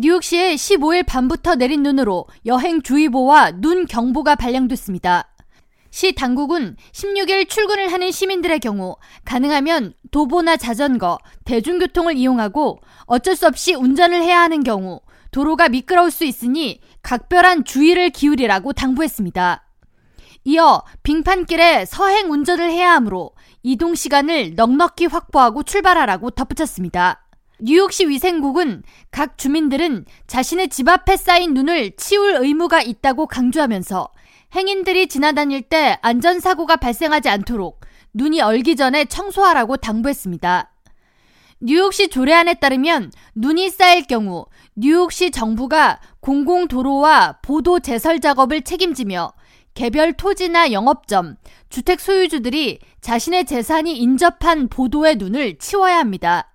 [0.00, 5.28] 뉴욕시에 15일 밤부터 내린 눈으로 여행주의보와 눈 경보가 발령됐습니다.
[5.90, 13.74] 시 당국은 16일 출근을 하는 시민들의 경우 가능하면 도보나 자전거, 대중교통을 이용하고 어쩔 수 없이
[13.74, 15.00] 운전을 해야 하는 경우
[15.32, 19.64] 도로가 미끄러울 수 있으니 각별한 주의를 기울이라고 당부했습니다.
[20.44, 23.32] 이어 빙판길에 서행 운전을 해야 하므로
[23.64, 27.27] 이동 시간을 넉넉히 확보하고 출발하라고 덧붙였습니다.
[27.60, 34.08] 뉴욕시 위생국은 각 주민들은 자신의 집 앞에 쌓인 눈을 치울 의무가 있다고 강조하면서
[34.54, 37.80] 행인들이 지나다닐 때 안전사고가 발생하지 않도록
[38.14, 40.72] 눈이 얼기 전에 청소하라고 당부했습니다.
[41.60, 49.32] 뉴욕시 조례안에 따르면 눈이 쌓일 경우 뉴욕시 정부가 공공도로와 보도 제설 작업을 책임지며
[49.74, 51.36] 개별 토지나 영업점,
[51.68, 56.52] 주택 소유주들이 자신의 재산이 인접한 보도의 눈을 치워야 합니다.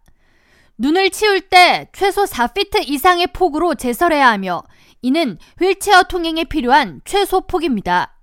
[0.78, 4.64] 눈을 치울 때 최소 4피트 이상의 폭으로 제설해야 하며
[5.02, 8.18] 이는 휠체어 통행에 필요한 최소 폭입니다.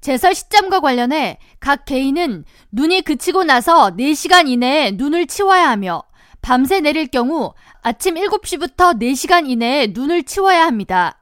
[0.00, 6.02] 제설 시점과 관련해 각 개인은 눈이 그치고 나서 4시간 이내에 눈을 치워야 하며
[6.40, 11.21] 밤새 내릴 경우 아침 7시부터 4시간 이내에 눈을 치워야 합니다.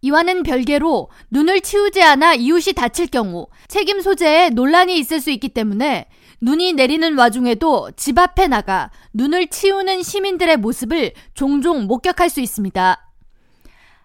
[0.00, 6.08] 이와는 별개로 눈을 치우지 않아 이웃이 다칠 경우 책임 소재에 논란이 있을 수 있기 때문에
[6.40, 13.04] 눈이 내리는 와중에도 집 앞에 나가 눈을 치우는 시민들의 모습을 종종 목격할 수 있습니다.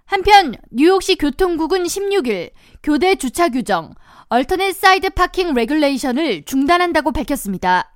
[0.05, 3.93] 한편 뉴욕시 교통국은 16일 교대 주차 규정
[4.29, 7.92] Alternate Side Parking Regulation을 중단한다고 밝혔습니다.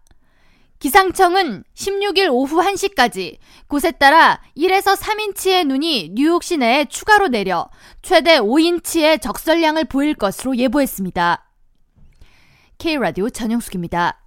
[0.80, 7.70] 기상청은 16일 오후 1시까지 곳에 따라 1에서 3인치의 눈이 뉴욕 시내에 추가로 내려
[8.02, 11.44] 최대 5인치의 적설량을 보일 것으로 예보했습니다.
[12.78, 14.27] K라디오 전영숙입니다.